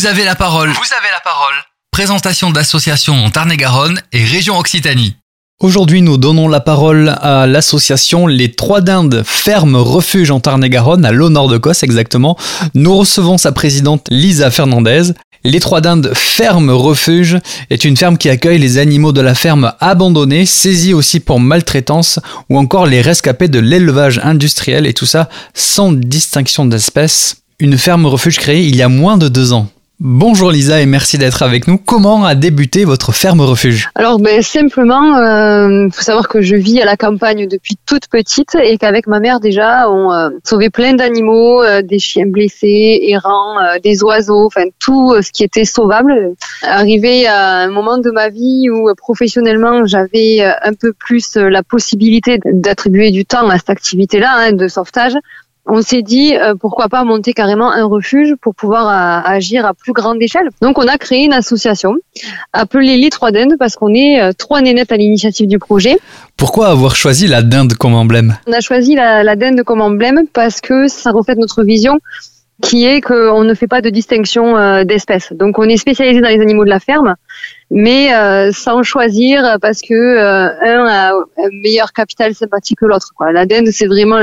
[0.00, 0.70] Vous avez la parole.
[0.70, 1.52] Vous avez la parole.
[1.92, 5.14] Présentation d'associations en Tarn-et-Garonne et région Occitanie.
[5.60, 11.12] Aujourd'hui, nous donnons la parole à l'association Les Trois Dindes Ferme Refuge en Tarn-et-Garonne, à
[11.12, 12.38] l'Honneur de Cosse exactement.
[12.72, 15.12] Nous recevons sa présidente Lisa Fernandez.
[15.44, 17.36] Les Trois Dindes Ferme Refuge
[17.68, 22.20] est une ferme qui accueille les animaux de la ferme abandonnés, saisis aussi pour maltraitance,
[22.48, 27.42] ou encore les rescapés de l'élevage industriel, et tout ça sans distinction d'espèce.
[27.58, 29.68] Une ferme refuge créée il y a moins de deux ans.
[30.02, 31.76] Bonjour Lisa et merci d'être avec nous.
[31.76, 33.90] Comment a débuté votre ferme refuge?
[33.94, 38.08] Alors ben, simplement, il euh, faut savoir que je vis à la campagne depuis toute
[38.08, 42.98] petite et qu'avec ma mère déjà, on euh, sauvait plein d'animaux, euh, des chiens blessés,
[43.08, 46.32] errants, euh, des oiseaux, enfin tout ce qui était sauvable.
[46.62, 52.38] Arrivé à un moment de ma vie où professionnellement j'avais un peu plus la possibilité
[52.42, 55.12] d'attribuer du temps à cette activité-là hein, de sauvetage,
[55.70, 59.72] on s'est dit euh, pourquoi pas monter carrément un refuge pour pouvoir euh, agir à
[59.72, 60.48] plus grande échelle.
[60.60, 61.94] Donc on a créé une association
[62.52, 65.98] appelée les Trois Dindes parce qu'on est euh, trois nénettes à l'initiative du projet.
[66.36, 68.36] Pourquoi avoir choisi la dinde comme emblème?
[68.46, 71.98] On a choisi la, la dinde comme emblème parce que ça reflète notre vision
[72.60, 75.32] qui est qu'on ne fait pas de distinction euh, d'espèces.
[75.32, 77.14] Donc on est spécialisé dans les animaux de la ferme,
[77.70, 83.12] mais euh, sans choisir parce que euh, un a un meilleur capital sympathique que l'autre.
[83.32, 84.20] La dinde, c'est vraiment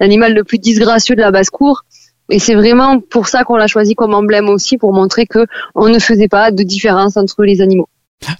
[0.00, 1.84] l'animal le, plus disgracieux de la basse-cour.
[2.30, 5.88] Et c'est vraiment pour ça qu'on l'a choisi comme emblème aussi, pour montrer que on
[5.88, 7.88] ne faisait pas de différence entre les animaux.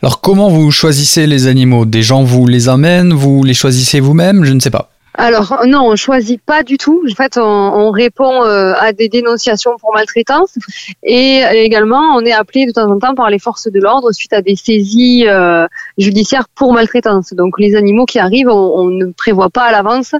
[0.00, 1.84] Alors comment vous choisissez les animaux?
[1.84, 3.12] Des gens vous les amènent?
[3.12, 4.44] Vous les choisissez vous-même?
[4.44, 4.91] Je ne sais pas.
[5.14, 7.05] Alors non, on choisit pas du tout.
[7.10, 10.56] En fait, on, répond euh, à des dénonciations pour maltraitance
[11.02, 14.32] et également on est appelé de temps en temps par les forces de l'ordre suite
[14.32, 15.66] à des saisies euh,
[15.98, 17.34] judiciaires pour maltraitance.
[17.34, 20.14] Donc les animaux qui arrivent, on, ne prévoit pas à l'avance.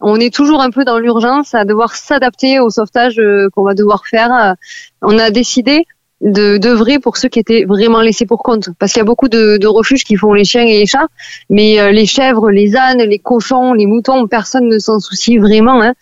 [0.00, 3.72] On est toujours un peu dans l'urgence à devoir s'adapter au sauvetage euh, qu'on va
[3.72, 4.56] devoir faire.
[5.00, 5.86] On a décidé
[6.20, 8.70] de d'œuvrer pour ceux qui étaient vraiment laissés pour compte.
[8.78, 11.08] Parce qu'il y a beaucoup de, de, refuges qui font les chiens et les chats,
[11.50, 15.82] mais euh, les chèvres, les ânes, les cochons, les moutons, personne ne s'en soucie vraiment.
[15.82, 15.94] Hein.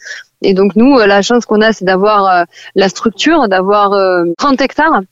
[0.42, 3.90] Et donc nous, euh, la chance qu'on a, c'est d'avoir euh, la structure, d'avoir
[4.38, 5.02] 30 hectares,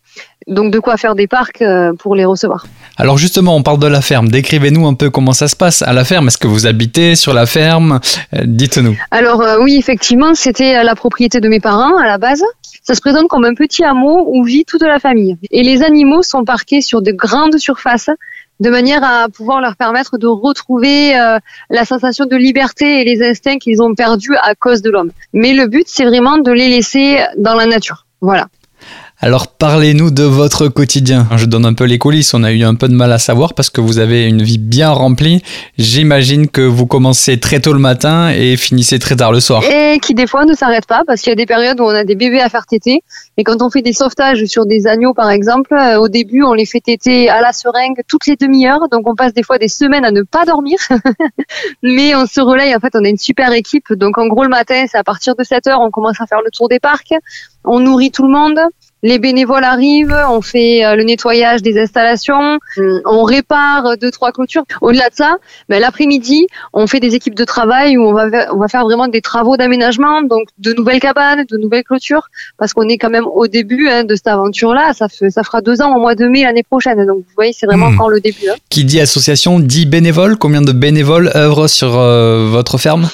[0.47, 1.63] donc de quoi faire des parcs
[1.99, 2.67] pour les recevoir.
[2.97, 4.29] Alors justement, on parle de la ferme.
[4.29, 6.29] Décrivez-nous un peu comment ça se passe à la ferme.
[6.29, 8.01] Est-ce que vous habitez sur la ferme?
[8.33, 8.97] Dites-nous.
[9.11, 12.43] Alors oui, effectivement, c'était la propriété de mes parents à la base.
[12.83, 15.37] Ça se présente comme un petit hameau où vit toute la famille.
[15.51, 18.11] Et les animaux sont parqués sur de grandes surfaces
[18.61, 21.39] de manière à pouvoir leur permettre de retrouver euh,
[21.71, 25.11] la sensation de liberté et les instincts qu'ils ont perdus à cause de l'homme.
[25.33, 28.07] Mais le but, c'est vraiment de les laisser dans la nature.
[28.21, 28.49] Voilà.
[29.23, 31.29] Alors parlez-nous de votre quotidien.
[31.37, 33.53] Je donne un peu les coulisses, on a eu un peu de mal à savoir
[33.53, 35.43] parce que vous avez une vie bien remplie.
[35.77, 39.63] J'imagine que vous commencez très tôt le matin et finissez très tard le soir.
[39.65, 41.91] Et qui des fois ne s'arrête pas parce qu'il y a des périodes où on
[41.91, 43.03] a des bébés à faire téter.
[43.37, 46.55] Et quand on fait des sauvetages sur des agneaux par exemple, euh, au début on
[46.55, 48.89] les fait téter à la seringue toutes les demi-heures.
[48.91, 50.79] Donc on passe des fois des semaines à ne pas dormir.
[51.83, 53.93] Mais on se relaye, en fait on a une super équipe.
[53.93, 56.41] Donc en gros le matin c'est à partir de 7 heures on commence à faire
[56.43, 57.13] le tour des parcs.
[57.67, 58.59] On nourrit tout le monde
[59.03, 64.33] les bénévoles arrivent, on fait euh, le nettoyage des installations, euh, on répare deux trois
[64.33, 64.65] clôtures.
[64.81, 65.37] Au-delà de ça,
[65.69, 69.09] ben, l'après-midi, on fait des équipes de travail où on va on va faire vraiment
[69.09, 72.29] des travaux d'aménagement, donc de nouvelles cabanes, de nouvelles clôtures,
[72.59, 74.93] parce qu'on est quand même au début hein, de cette aventure-là.
[74.93, 77.53] Ça fait, ça fera deux ans au mois de mai l'année prochaine, donc vous voyez,
[77.53, 77.95] c'est vraiment hmm.
[77.95, 78.49] encore le début.
[78.51, 78.57] Hein.
[78.69, 80.37] Qui dit association dit bénévole.
[80.37, 83.09] Combien de bénévoles œuvrent sur euh, votre ferme?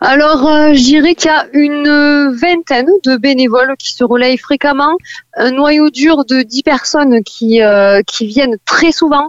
[0.00, 4.96] Alors, je dirais qu'il y a une vingtaine de bénévoles qui se relayent fréquemment
[5.36, 9.28] un noyau dur de 10 personnes qui, euh, qui viennent très souvent.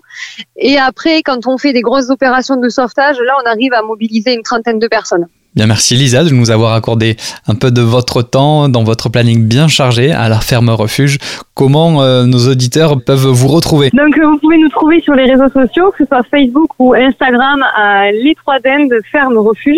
[0.58, 4.34] Et après, quand on fait des grosses opérations de sauvetage, là, on arrive à mobiliser
[4.34, 5.28] une trentaine de personnes.
[5.54, 9.46] Bien, merci Lisa de nous avoir accordé un peu de votre temps dans votre planning
[9.46, 11.18] bien chargé à la ferme refuge.
[11.56, 13.90] Comment euh, nos auditeurs peuvent vous retrouver?
[13.92, 17.66] Donc, vous pouvez nous trouver sur les réseaux sociaux, que ce soit Facebook ou Instagram,
[17.76, 19.76] à les 3 de ferme refuge.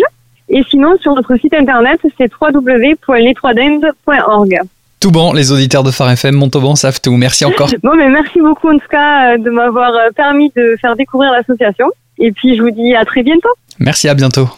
[0.48, 4.60] Et sinon, sur notre site internet, c'est www.les3dend.org.
[5.04, 7.14] Tout bon, les auditeurs de Phare FM, Montauban savent tout.
[7.18, 7.68] Merci encore.
[7.82, 11.30] bon, mais merci beaucoup en tout cas euh, de m'avoir euh, permis de faire découvrir
[11.30, 11.88] l'association.
[12.18, 13.50] Et puis je vous dis à très bientôt.
[13.78, 14.48] Merci, à bientôt.